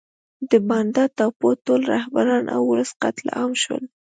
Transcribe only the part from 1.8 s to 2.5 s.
رهبران